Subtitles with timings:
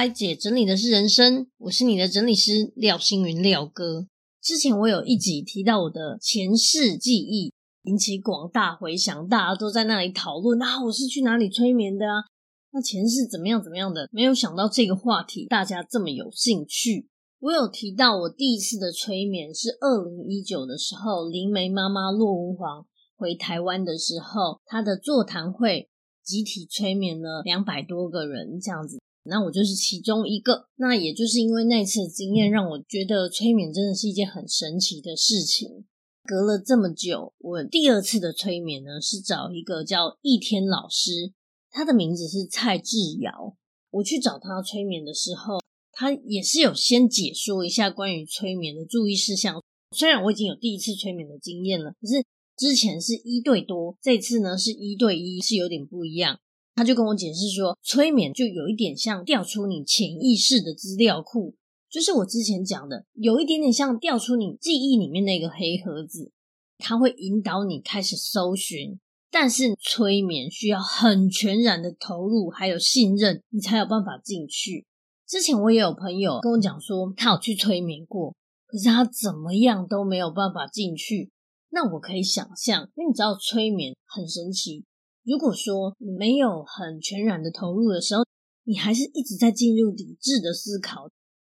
[0.00, 4.06] 来，姐整理的是人生，我是你的整理师廖星云廖哥。
[4.40, 7.52] 之前我有一集提到我的前世记忆，
[7.82, 12.24] 引起广大回响，大家都在那里讨论啊，我是去哪里催眠的啊？
[12.72, 14.08] 那前世怎么样怎么样的？
[14.10, 17.10] 没有想到这个话题大家这么有兴趣。
[17.40, 22.86] 我有提到我第一次的催眠是二零一九的时候，灵媒妈妈骆文煌
[23.18, 25.90] 回台湾的时候，她的座谈会
[26.24, 28.98] 集体催眠了两百多个人，这样子。
[29.24, 30.66] 那我就是其中一个。
[30.76, 35.84] 那也就是因为那次的经验，让我觉得催眠真的是一件很神奇的事情。
[36.24, 41.32] 隔了这么久，我第二次的催眠呢，是找一个叫易天老师，
[41.70, 43.56] 他的名字是蔡志尧。
[43.90, 45.58] 我去找他催眠的时候，
[45.90, 49.60] 他也是有先解说一下关于催眠的注意事项。
[49.96, 52.24] 虽然我已经有第一次催眠的经验了，可是
[52.56, 56.38] 之前是一对多，这次呢是一对一，是有点不一样。
[56.80, 61.54] 他就跟我解释说，催眠就有一点像调出你潜意识的资料库，
[61.90, 66.32] 就是我之前讲的，有一点点像调出你记忆里面那个黑盒子，
[66.78, 68.98] 它会引导你开始搜寻。
[69.30, 74.86] 但是催眠需要很全然的投入，还有信任，你才有办法进去。
[75.28, 78.34] 之前我也有朋友跟我讲说，他有去催眠过，
[78.66, 81.30] 可是他怎么样都没有办法进去。
[81.68, 84.86] 那我可以想象，因为你知道催眠很神奇。
[85.24, 88.22] 如果说你没有很全然的投入的时候，
[88.64, 91.10] 你还是一直在进入理智的思考。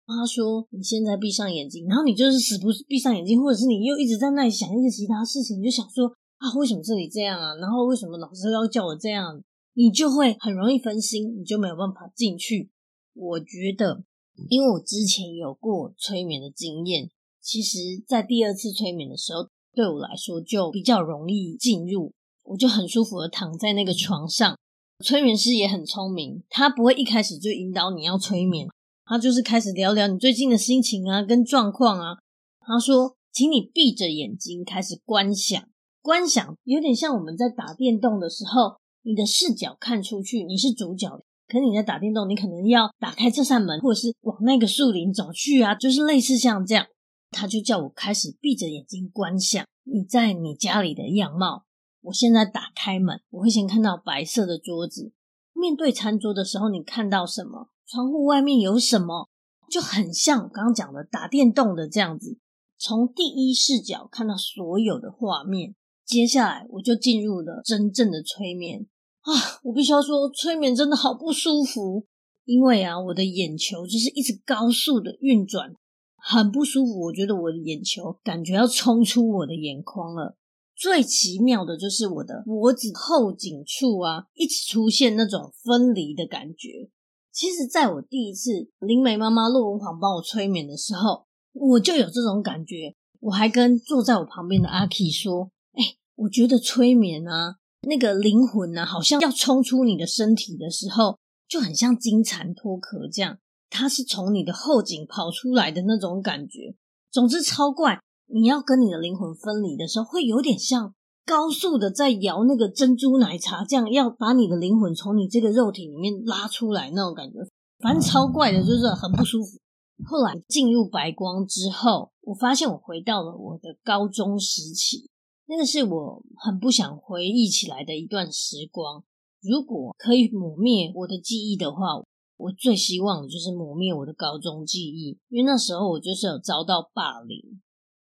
[0.07, 6.07] 他说：“你现在闭上眼睛，然后你就是死不闭上眼睛，或者是你又一直在那里想一些其他事情，你就想说
[6.39, 7.57] 啊，为什么这里这样啊？
[7.57, 9.43] 然后为什么老师要叫我这样？
[9.75, 12.71] 你就会很容易分心，你就没有办法进去。
[13.15, 14.05] 我觉得，
[14.49, 17.11] 因为我之前有过催眠的经验，
[17.41, 22.15] 其实在第二次催眠的时候，对我来说就比较容易进入。”
[22.47, 24.57] 我就很舒服的躺在那个床上，
[25.05, 28.69] 催眠师也很聪明，他不会一开始就引导你要催眠，
[29.05, 32.17] 他就是开始聊聊你最近的心情啊，跟状况啊。
[32.61, 35.63] 他说，请你闭着眼睛开始观想，
[36.03, 41.09] 观想有点像我们在打电动的时候，你的视角看出去，你是主角，
[41.47, 46.87] 可是你在打电动，你可能要打开这扇门，或者是往那个树林走去啊，就是类似像这样。
[47.31, 51.65] 他就叫我开始闭着眼睛观想你在你家里的样貌。
[52.07, 55.13] 我现在打开门，我会先看到白色的桌子。
[55.53, 57.71] 面对餐桌的时候，你看到什么？
[57.87, 59.29] 窗户外面有什么？
[59.69, 62.39] 就很像我刚刚讲的打电动的这样子，
[62.79, 65.75] 从第一视角看到所有的画面。
[66.05, 68.87] 接下来我就进入了真正的催眠
[69.23, 69.33] 啊！
[69.65, 72.07] 我必须要说，催眠真的好不舒服，
[72.45, 75.75] 因为啊，我的眼球就是一直高速的运转，
[76.17, 77.07] 很不舒服。
[77.07, 80.37] 我觉得我的眼球感觉要冲出我的眼眶了。
[80.77, 86.91] 最奇妙的就是我的脖子后颈处啊，一直出现那种分离的感觉。
[87.33, 92.95] 其实，在我第一次灵媒妈妈骆文煌帮我催眠的时候，我就有这种感觉。
[93.21, 97.57] 我还跟坐在我旁边的阿 K 说：“哎，我觉得催眠啊，
[97.89, 103.39] 那个灵魂啊，好像要冲出你的身体的时候，就很像金蝉脱壳这样，
[103.71, 106.77] 它是从你的后颈跑出来的那种感觉。
[107.11, 107.99] 总之，超怪。”
[108.29, 110.95] 你要跟你的灵魂分离的时候，会有点像
[111.25, 117.39] 高速的在摇那个珍珠奶茶，这样要把你的灵魂从你这个肉体里面拉出来那种感觉，
[117.79, 119.59] 反正超怪的，就是很不舒服。
[120.05, 125.09] 后来进入白光之后，我发现我回到了我的高中时期，
[125.47, 129.03] 那个是我很不想回忆起来的一段时光。
[129.41, 131.97] 如果可以抹灭我的记忆的话，
[132.37, 137.61] 我最希望的就是抹灭我的高中记忆，因为那时候我就是有遭到霸凌。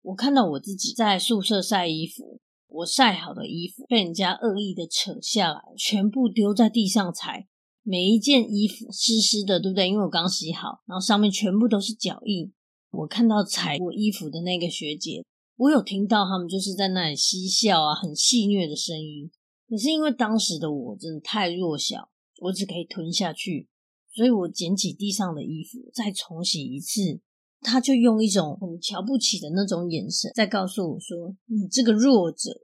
[0.07, 7.49] 我看到我自己在宿舍晒衣服，我晒好的衣服被人家恶意的扯下来，全部丢在地上踩，
[7.83, 9.89] 每一件衣服湿湿的，对不对？
[9.89, 12.53] 因为我刚洗好，然后上面全部都是脚印。
[12.93, 15.25] 我看到踩我衣服的那个学姐，
[15.57, 19.29] 我有听到他们就是在那里嬉笑啊，很戏谑的声音。
[19.69, 22.11] 可是因为当时的我真的太弱小，
[22.43, 23.67] 我只可以吞下去，
[24.15, 27.21] 所以我捡起地上的衣服，再重洗一次。
[27.61, 32.63] 他就用一种很瞧不起的那种眼神，在告诉我说：“你这个弱者。”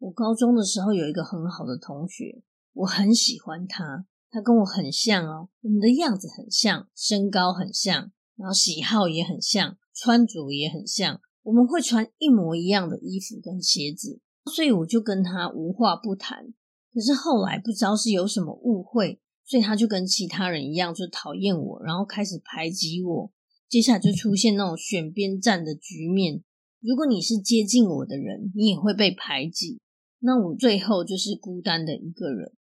[0.00, 2.42] 我高中的时候有一个很好的同学，
[2.74, 14.20] 我很喜欢他，他跟我很像哦，我们的样子很像，身高很像，然后喜好也很像，穿着也很像，我们会穿一模一样的衣服跟鞋子，
[14.54, 16.52] 所以我就跟他无话不谈。
[16.92, 23.32] 可是后来不知道是有什么误会，所以他就跟其他人一样，就讨厌我，然后开始排挤我。
[23.74, 26.44] 接下来就出现那种选边站的局面。
[26.78, 29.80] 如果你是接近我的人，你也会被排挤。
[30.20, 32.52] 那我最后就是孤单的一个人。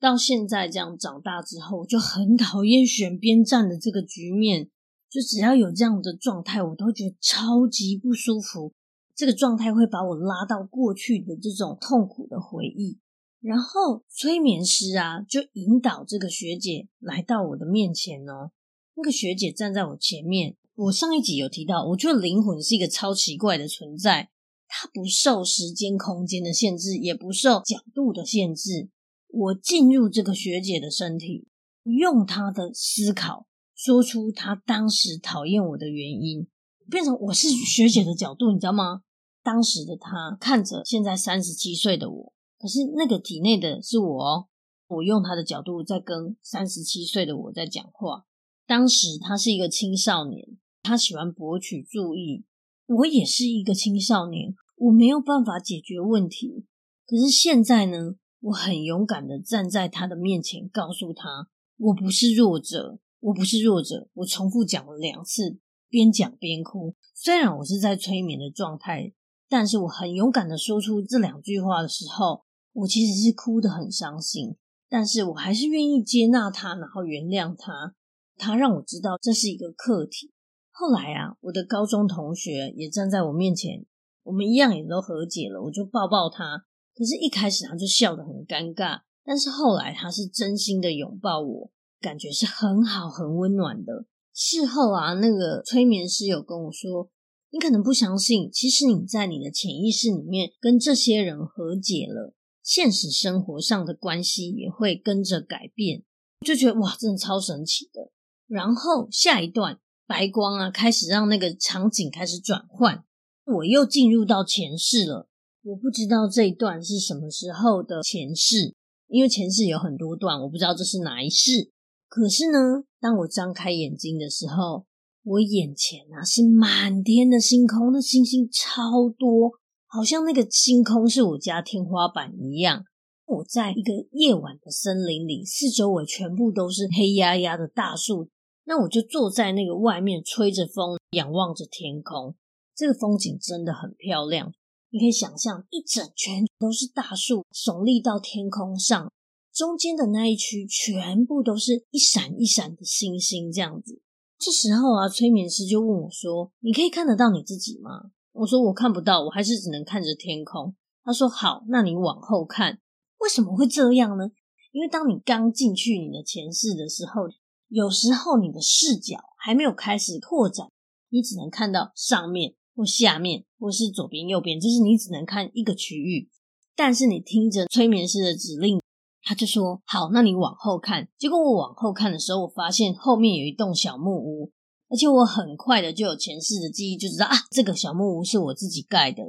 [0.00, 4.70] 到现在这样长大之后，就很讨厌选边站的这个局面。
[5.10, 8.72] 就只要有这样的状态，我都觉得超级不舒服。
[9.14, 12.98] 这个状态会把我拉到过去的这种痛苦的回忆。
[13.42, 18.52] 然后催眠师啊，就引导这个学姐来到我的面前哦。
[18.98, 20.56] 那个学姐站在我前面。
[20.74, 24.30] 我上一集有提到，我觉得灵魂是一个超奇怪的存在，
[24.66, 28.90] 它不受时间空间的限制，也不受角度的限制。
[29.28, 31.48] 我进入这个学姐的身体，
[31.84, 33.46] 用她的思考。
[33.74, 36.48] 说出她当时讨厌我的原因，
[36.90, 39.02] 变成我是学姐的角度，你知道吗？
[39.42, 44.46] 当时的她看着现在三十七岁的我，可是那个体内的是我哦，
[44.86, 48.26] 我用她的角度在跟三十七岁的我在讲话。
[48.68, 50.46] 当时他是一个青少年，
[50.82, 52.44] 他喜欢博取注意，
[52.86, 56.66] 我也是一个青少年，我没有办法解决问题。
[57.06, 61.48] 可是现在呢，我很勇敢的站在他的面前，告诉他，
[61.78, 63.00] 我不是弱者。
[63.20, 66.94] 我不是弱者，我重复讲了两次，边讲边哭。
[67.14, 69.12] 虽然我是在催眠的状态，
[69.48, 72.44] 但是我很勇敢的说出这两句话的时候，
[72.74, 74.54] 我其实是哭得很伤心，
[74.90, 77.96] 但是我还是愿意接纳他，然后原谅他。
[78.38, 80.32] 他让我知道这是一个课题。
[80.70, 83.84] 后来啊，我的高中同学也站在我面前，
[84.22, 86.64] 我们一样也都和解了，我就抱抱他。
[86.94, 91.70] 可是，一开始他就笑得很尴尬，但是后来他是真心的拥抱我。
[92.00, 94.06] 感觉是很好、很温暖的。
[94.32, 97.10] 事后啊，那个催眠师有跟我说
[97.50, 106.04] ：“你可能不相信，其实你在你的潜意识里面跟这些人和解了，现实生活上的关系也会跟着改变。”
[106.46, 108.12] 就觉得哇，真的超神奇的。
[108.48, 113.04] 然后下一段白光啊，开始让那个场景开始转换，
[113.44, 115.28] 我又进入到前世了。
[115.62, 118.74] 我不知道这一段是什么时候的前世，
[119.08, 121.70] 因为前世有很多段，我不知道这是哪一世。
[122.08, 124.86] 可是呢，当我张开眼睛的时候，
[125.24, 129.52] 我眼前啊是满天的星空，那星星超多，
[129.86, 132.84] 好像那个星空是我家天花板一样。
[133.26, 138.30] 我在一个夜晚的森林里，四周围全部都是黑压压的大树。
[138.68, 142.34] 那我就坐在那个外面，吹着风，仰望着天空。
[142.76, 144.52] 这个风景真的很漂亮，
[144.90, 149.10] 你可以想象，一整圈都是大树，耸立到天空上。
[149.54, 154.02] 中间的那一区全部都是一闪一闪的星星，这样子。
[154.38, 162.78] 这时候啊，催眠师就问我说：“你可以看得到你自己吗？”我说：“我看不到，我还是只能看着天空。”他说：“好，那你往后看。
[163.20, 164.30] 为什么会这样呢？
[164.72, 167.22] 因为当你刚进去你的前世的时候，
[167.68, 170.68] 有时候你的视角还没有开始扩展，
[171.10, 176.30] 你只能看到上面或下面，或是左边右边，就是你只能看一个区域。
[176.74, 178.80] 但是你听着催眠师的指令。
[179.20, 184.52] 他就说：“好，那你往后看。”结果我往后看的时候，我发现后面有一栋小木屋，
[184.88, 189.22] 而且我很快的就有前世的记忆，就知道啊，这个小木屋是我自己盖的。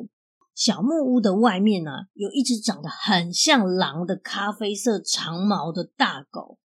[0.56, 6.60] 小木屋的外面呢、有一只长得很像狼的咖啡色长毛的大狗，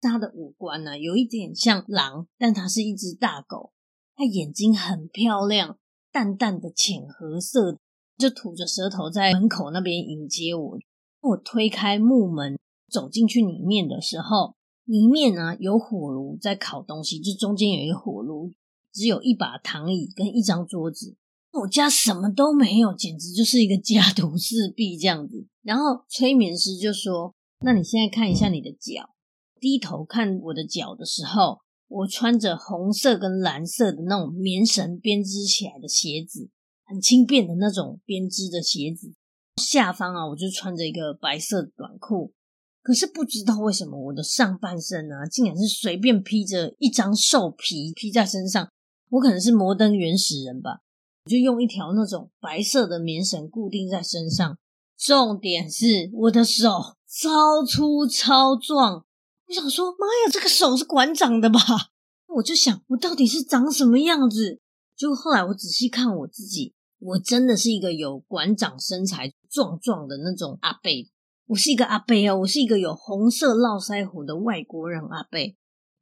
[0.00, 3.72] 它的五官呢、有一点像狼，但它是一只大狗。
[4.14, 5.78] 它眼睛很漂亮，
[6.12, 7.78] 淡淡的浅褐色，
[8.16, 10.78] 就吐着舌头在门口那边迎接我。
[11.20, 12.56] 我推开木门。
[12.90, 14.54] 走进去里面的时候，
[14.86, 18.54] 里面呢有火炉在烤东西，就中间有一个火炉，
[18.94, 21.14] 只有一把躺椅跟一张桌子。
[21.52, 25.46] 我家什么都没有，简直就是一个家徒四壁这样子。
[25.60, 29.10] 然后催眠师就说：“那你现在看一下你的脚。”
[29.60, 36.50] 低头看我的脚的时候，我穿着红色跟蓝色的那种棉绳编织起来的鞋子，
[36.84, 39.14] 很轻便的那种编织的鞋子。
[39.56, 42.32] 下方啊，我就穿着一个白色短裤。
[42.80, 48.70] 可是不知道为什么我的上半身呢、啊，竟然是随便披着一张兽皮披在身上。
[49.10, 50.80] 我可能是摩登原始人吧，
[51.24, 54.56] 我就用一条那种白色的棉绳固定在身上。
[54.96, 56.68] 重点是我的手
[57.06, 59.04] 超粗超壮，
[59.48, 61.58] 我想说，妈呀，这个手是馆长的吧？
[62.26, 64.60] 我就想，我到底是长什么样子？
[64.94, 71.08] 结果后来我仔细看我自己，我真的是一个有馆长身材、壮壮的那种阿贝。
[71.46, 75.56] 我是一个阿贝哦，我是一个有红色络腮胡的外国人阿贝。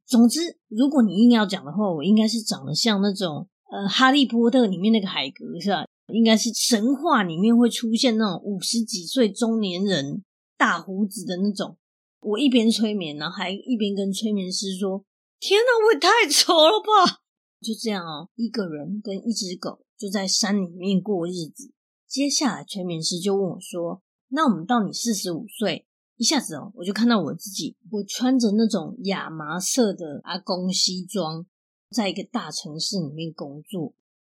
[0.05, 5.85] 总之，如果你硬要讲的话，我应该是长得像那种呃，哈利波特里面那个海格是吧？
[6.11, 10.21] 应该是神话里面会出现那种五十几岁中年人
[10.57, 11.77] 大胡子的那种。
[12.19, 15.05] 我一边催眠，然后还一边跟催眠师说
[15.39, 17.21] ：“天哪，我也太丑了吧！”
[17.61, 21.71] 就这样哦，一个人跟一只狗就在山里面过日子。
[22.07, 31.45] 接下来，催眠师就问我说：“那我们到你四十五岁，一下子哦，我就看到我自己，我穿着那种亚麻色的阿公西装，
[31.91, 33.93] 在一个大城市里面工作。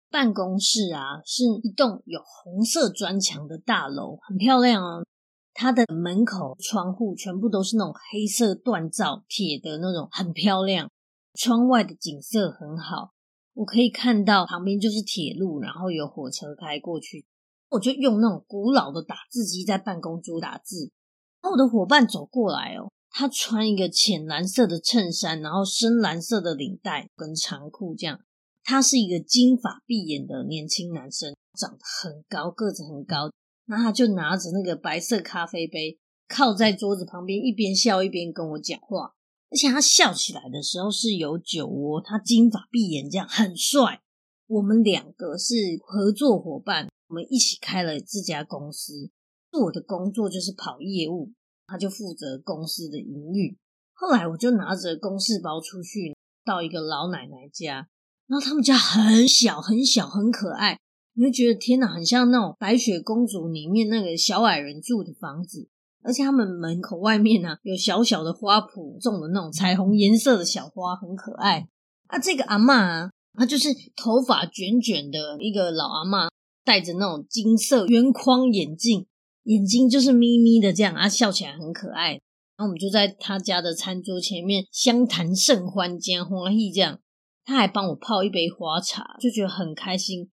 [0.09, 5.05] 办公室啊，是一栋有红色砖墙的大楼，很漂亮哦。
[5.53, 10.89] 它的门口、窗户全部都是那种黑色锻造铁的那种，很漂亮。
[11.33, 13.11] 窗外的景色很好，
[13.53, 17.25] 我可以看到旁边就是铁路，然后有火车开过去。
[17.69, 20.91] 我就用那种古老的打字机在办公桌打字。
[21.41, 28.19] 然后我的伙伴走过来哦，他穿一个浅蓝色的衬衫，然后深蓝色的领带跟长裤，这样。
[28.63, 33.31] 他是一个金发碧眼的年轻男生，长得很高，个子很高。
[33.69, 39.13] 然后他就拿着那个白色咖啡杯，靠在桌子旁边，一边笑一边跟我讲话。
[39.51, 44.01] 而且他笑起来的时候是有酒窝，他金发碧眼，这样很帅。
[44.47, 46.89] 我们两个是合作伙伴。
[47.09, 49.09] 我们一起开了这家公司，
[49.51, 51.33] 我的工作就是跑业务，
[51.65, 53.55] 他就负责公司的营运。
[53.93, 57.87] 后来我就拿着公事包出去，到一个老奶奶家，
[58.27, 60.79] 然后他们家很小很小很可爱，
[61.19, 65.67] 你会觉得天哪，很像那种白雪公主里面那个小矮人住的房子，
[66.01, 71.67] 而且他们门口外面呢、啊、有小小的花圃，种的那种彩虹颜色的小花，很可爱。
[72.07, 76.29] 啊，这个阿嬷啊，她就是头发卷卷的一个老阿嬷。
[76.63, 79.05] 戴着那种金色圆框眼镜，
[79.43, 82.11] 眼睛就是眯眯的这样啊，笑起来很可爱。
[82.11, 86.99] 然后我们就在他家的餐桌前面相谈甚欢，讲欢喜这样。
[87.43, 90.29] 他还帮我泡一杯花茶，就觉得很开心。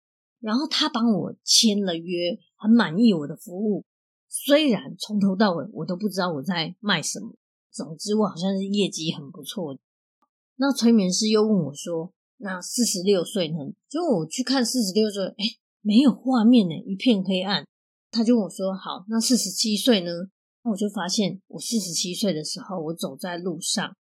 [0.47, 3.85] 然后他帮我签了约，很满意我的服务。
[4.29, 7.35] 虽然从头到尾我都不知道我在卖什么，
[7.73, 9.77] 总之我好像是业绩很不错。
[10.55, 13.59] 那催眠师又问我说：“那四十六岁呢？”
[13.91, 17.67] 就我去看四十六岁，诶没有画面呢，一片黑暗。
[18.13, 20.13] 他就跟我说：“好，那四十七岁呢？”
[20.63, 23.97] 那我就发现，我四十七岁的时候，我走在路上，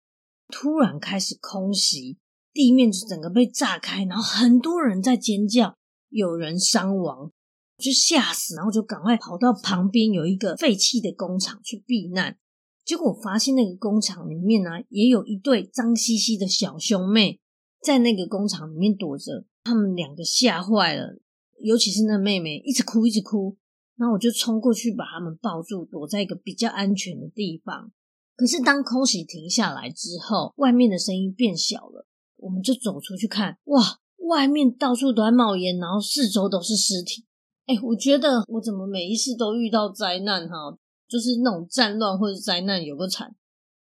[0.46, 2.18] 突然开始空袭，
[2.52, 5.76] 地面就整个被炸开，然后很多人在尖叫，
[6.16, 7.30] 有人伤亡，
[7.76, 12.38] 就吓死，然后就赶快跑到旁边有一个废弃的工厂去避难。
[12.86, 17.38] 结果我发现那个工厂里面呢、也有一对脏兮兮的小兄妹
[17.82, 21.18] 在那个工厂里面躲着，他们两个吓坏了。
[21.58, 23.58] 尤其是那妹妹一直哭一直哭，
[23.96, 27.92] 然后我就冲过去把他们抱住，躲在一个比较安全的地方。
[28.36, 32.06] 可是当空袭停下来之后，外面的声音变小了，
[32.36, 37.24] 我们就走出去看，哇，外面到处都在冒烟，然后四周都是尸体。
[37.66, 40.76] 哎，我觉得我怎么每一次都遇到灾难哈，
[41.08, 43.34] 就是那种战乱或者灾难有个惨，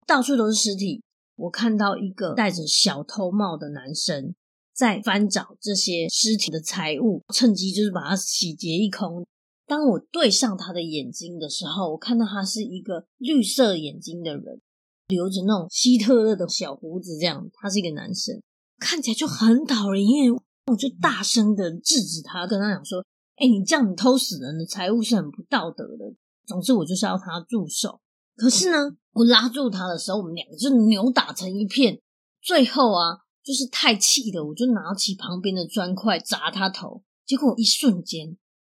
[0.06, 1.02] 到处都是尸体。
[1.36, 4.36] 我看到一个戴着小偷帽的男生。
[4.72, 9.26] 在翻找这些尸体的财物，趁机就是把它洗劫一空。
[9.68, 14.62] 当我对上他的眼睛的时候，我看到他是一个绿色眼睛的人，
[15.10, 17.50] 留着那种希特勒的小胡子，这样。
[17.56, 18.42] 他是一个男生，
[18.80, 20.32] 看起来就很讨人厌。
[20.68, 23.06] 我就大声的制止他，跟他讲说
[23.38, 26.16] ：“哎，你这样你偷死人的财物是很不道德的。”
[26.48, 28.00] 总之，我就是要他住手。
[28.36, 28.78] 可是呢，
[29.14, 32.00] 我拉住他的时候，我们两个就扭打成一片。
[32.42, 33.20] 最后啊。
[33.42, 38.38] 就是太气了，我就拿起旁边的砖块砸他头，结果一瞬间，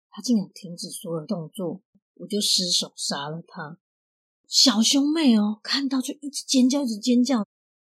[0.10, 1.82] 他竟然停止所有动作，
[2.14, 3.80] 我就失手杀了他。
[4.48, 7.46] 小兄妹哦，看到就一直尖叫，一直尖叫。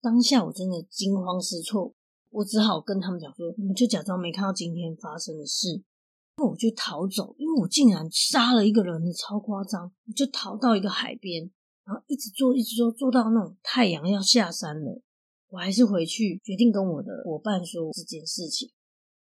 [0.04, 1.94] 当下我真的惊慌失措，
[2.30, 5.82] 我只好跟他们讲说：“你们就假装没看到今天发生的事。”
[6.36, 9.90] 那我就逃走，因为我竟然杀了一个人，超夸张。
[10.06, 11.50] 我就逃到一个海边，
[11.86, 15.02] 然后一直坐，一直坐，坐到那种太阳要下山了。
[15.48, 18.70] 我还是回去决定跟我的伙伴说这件事情，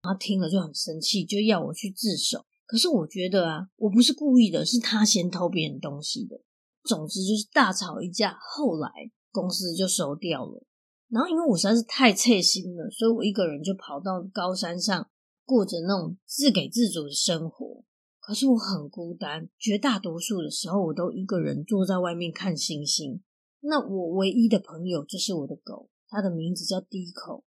[0.01, 2.47] 他听了就很生气，就要我去自首。
[2.65, 6.41] 可是我觉得啊，我不是故意的，是他先偷别人东西的。
[6.85, 8.91] 总之就是大吵一架，后来
[9.31, 10.65] 公司就收掉了。
[11.11, 15.11] 然后因为我实在是太切心了，所以我一个人就跑到高山上，
[15.45, 17.85] 过着那种自给自足的生活。
[18.21, 23.21] 可是我很孤单，绝大多数的时候我都一个人坐在外面看星星。
[23.61, 25.91] 那我唯一的朋友就是我的狗。
[26.13, 27.45] 他的名字叫低口。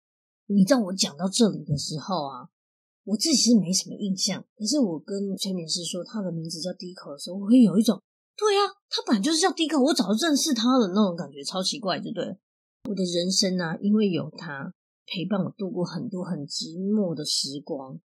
[0.46, 2.50] 你知道我讲到这里的时候啊，
[3.04, 4.46] 我自己是没什么印象。
[4.56, 8.00] 可是我跟催眠师说他的名字叫低口的时候，我会有一种，
[8.38, 12.38] 对啊，他本来就是叫低口，我早就认识他的那种感觉，超奇怪，就对。
[12.90, 14.74] 我的人生啊，因为有他
[15.06, 18.00] 陪伴我度过很多很寂寞的时光。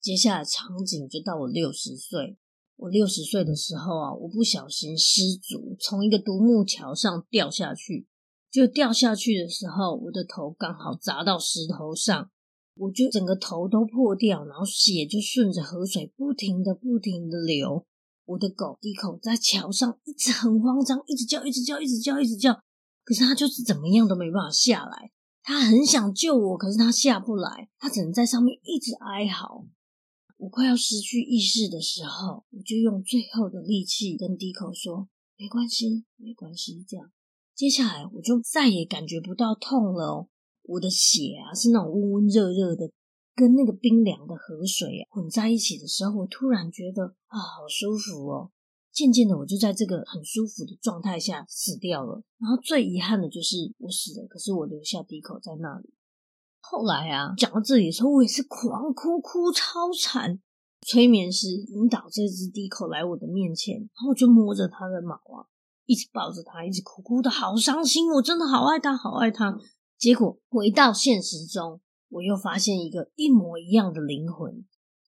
[0.00, 2.38] 接下来场景就到我六十岁，
[2.76, 8.06] 我六十岁的时候啊，我不小心失足从一个独木桥上掉下去，
[8.50, 12.30] 就掉下去的时候，我的头刚好砸到石头上。
[12.78, 17.86] 我就整个头都破掉，然后血就顺着河水不停的、不停的流。
[18.26, 22.60] 我的狗迪口在桥上一直很慌张，一直叫、一直叫、一直叫、一直叫。
[23.06, 25.12] 可是他就是怎么样都没办法下来。
[25.44, 29.64] 他很想救我，可是他下不来，他只能在上面一直哀嚎。
[30.38, 35.08] 我快要失去意识的时候，我就用最后的力气跟迪口说
[35.38, 37.12] ：“没关系，没关系。”这样，
[37.54, 40.26] 接下来我就再也感觉不到痛了。
[40.64, 42.90] 我的血啊，是那种温温热热的，
[43.36, 48.50] 跟那个冰凉的河水啊混在一起的时候，我突然觉得啊，好舒服哦。
[48.96, 52.22] 渐渐的，我就在这个很舒服的状态下死掉了。
[52.38, 55.92] 然后最遗憾的就是我死了，可是我留下迪口在那里。
[56.60, 60.40] 后来啊，讲到这里的时候，我也是狂哭，哭超惨。
[60.86, 65.44] 催眠师引导这只迪口来我的面前，然后我就摸着它的毛啊，
[65.84, 68.10] 一直抱着它，一直哭，哭的好伤心。
[68.12, 69.58] 我真的好爱它，好爱它。
[69.98, 74.64] 结果回到现实中，我又发现一个一模一样的灵魂。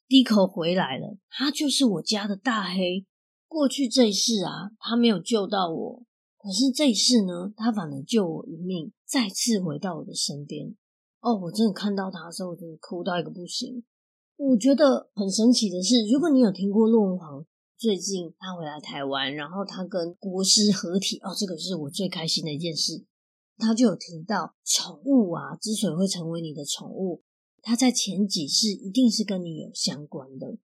[0.07, 3.07] 迪口回来了，他就是我家的大黑。
[3.49, 6.05] 过去这一世啊，他没有救到我，
[6.37, 10.77] 可是这一世呢，他反而救我一命，再次回到我的身边。
[11.21, 13.83] 哦，我真的看到他的时候，我真的哭到一个不行。
[14.37, 17.45] 我觉得很神奇的是，如果你有听过陆文煌
[17.77, 23.05] 最近他回来台湾，然后他跟国师合体，哦，这个是我最开心的一件事。
[23.57, 27.23] 他就有提到宠物啊，之所以会成为你的宠物，
[27.63, 30.59] 他在前几世一定是跟你有相关的。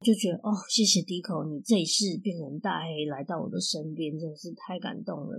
[0.00, 5.38] 就觉得哦，谢谢迪口，你这一次变成大黑来到我的身边，真的是太感动了。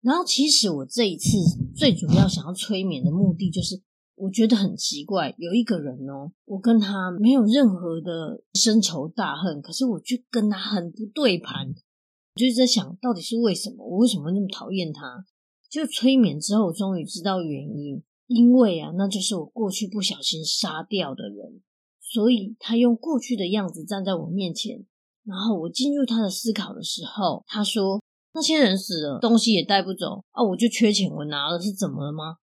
[0.00, 1.36] 然后其实我这一次
[1.74, 3.82] 最主要想要催眠的目的，就是
[4.14, 15.24] 我觉得很奇怪，有一个人哦，我跟他没有任何的深仇大恨，可是我却跟他很不对盘，我就在想到底是为什么，我为什么那么讨厌他？
[15.68, 18.02] 就催眠之后，我终于知道原因。
[18.28, 21.60] 因为啊，那就是我过去不小心杀掉的人，
[22.08, 24.86] 所以他用过去的样子站在我面前。
[25.24, 28.00] 然后我进入他的思考的时候，他说
[28.32, 32.36] ：“那些人死了，东西也带不走啊，我就缺钱，我拿了是怎么了吗？”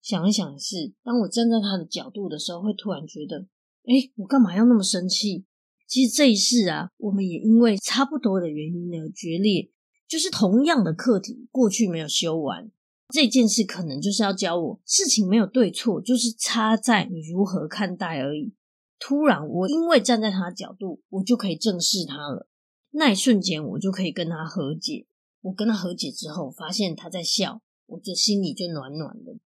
[0.00, 3.46] 想一想是，当我站在他的角度的时候，会突然觉得
[3.86, 5.44] ：“诶，我干嘛要那么生气？”
[5.86, 9.70] 其实这一世啊，我们也因为差不多的原因而决裂。
[10.08, 12.70] 就是同样的课题，过去没有修完，
[13.12, 18.54] 这件事可能就是要教我，事情没有对错，就是差在你如何看待而已。
[19.00, 22.46] 突然，我因为站在他的角度，我就可以正视他了。
[22.90, 25.06] 那一瞬间，我就可以跟他和解。
[25.40, 29.38] 我跟他和解之后，发现他在笑，我就心里就暖暖的。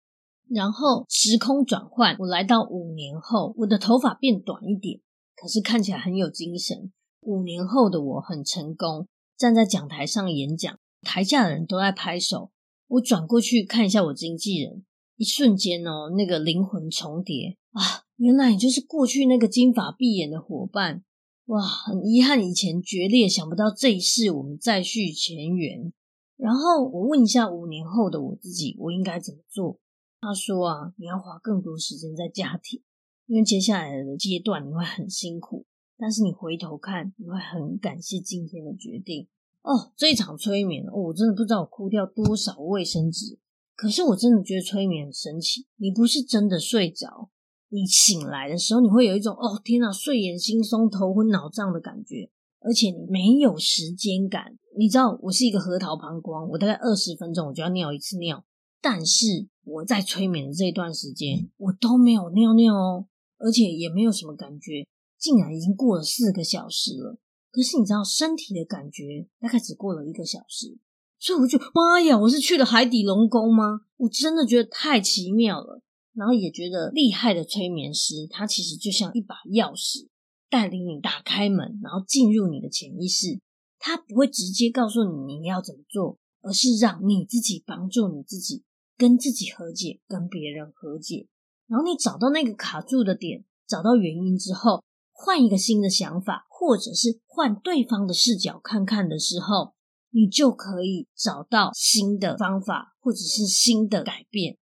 [0.50, 5.00] 然后时空转换，我来到五年后，我的头发变短一点，
[5.36, 6.92] 可是看起来很有精神。
[7.22, 9.08] 五年后的我很成功。
[9.38, 12.52] 站在讲台上演讲，台下的人都在拍手。
[12.88, 14.86] 我转过去看一下我经纪人，
[15.16, 21.04] 一瞬间哦，那个灵魂重叠啊，原来你就是过去那个金发碧眼的伙伴。
[21.48, 25.92] 哇，很遗憾以前决裂，想不到这一世我们再续前缘。
[26.38, 29.78] 然后我问一下五年后的我自己，我应该怎么做？
[30.22, 32.82] 他说啊，你要花更多时间在家庭，
[33.28, 35.66] 因为接下来的阶段你会很辛苦。
[35.98, 39.28] 但是你回头看，你会很感谢今天的决定
[39.64, 39.92] 哦。
[39.98, 43.38] 这一场催眠，我真的不知道我哭掉多少卫生纸。
[43.76, 45.68] 可是我真的觉得催眠很神奇。
[45.76, 47.30] 你不是真的睡着，
[47.74, 54.56] 你醒来的时候，你会有一种哦天哪，睡眼惺忪、头昏脑胀的感觉，而且你没有时间感。
[54.78, 58.46] 你知道，我是一个核桃膀胱，我大概二十分钟我就要尿一次尿。
[58.80, 63.08] 但是我在催眠的这一段时间，我都没有尿尿哦，
[63.40, 64.86] 而且也没有什么感觉。
[65.18, 67.18] 竟然已经过了四个小时了，
[67.50, 70.78] 可是你知道身体的感觉大概只过了一个小时，
[71.18, 73.82] 所以我就妈呀，我是去了海底龙宫吗？
[73.98, 75.82] 我真的觉得太奇妙了，
[76.14, 80.08] 然后也觉得厉害的催眠师，他其实就像一把钥匙，
[80.50, 83.40] 带领你打开门，然后进入你的潜意识。
[83.80, 88.64] 他不会直接告诉你你要怎么做，而是让你自己帮助你自己，
[88.98, 91.28] 跟自己和解，跟别人和解。
[91.68, 94.84] 然后你找到那个卡住的点，找到原因之后。
[95.16, 99.74] 换一个新的想法，或者是换对方的视角看看的时候，
[100.10, 104.58] 你就可以找到新的方法，或者是新的改变。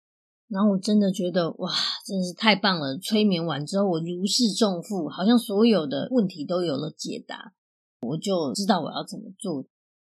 [0.52, 1.72] 然后我真的觉得，哇，
[2.06, 2.98] 真是太棒了！
[2.98, 7.54] 催眠完之后，我如释重负，好像所有的问题都有了解答，
[8.02, 9.66] 我就知道我要怎么做。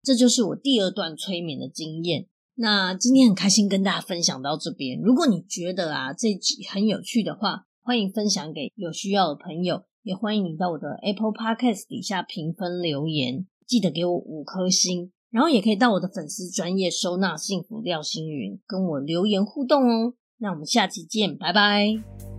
[0.03, 2.27] 这就是我第二段催眠的经验。
[2.57, 5.01] 那今天很开心跟大家分享到这边。
[5.01, 15.13] 如果你觉得啊这集很有趣的话，欢迎分享给有需要的朋友，也欢迎你到我的 Apple Podcast 底下评分留言，记得给我五颗星。
[15.31, 20.15] 然后也可以到我的粉丝专业收纳幸福廖星云跟我留言互动哦。
[20.39, 22.34] 那我们下期见，拜拜。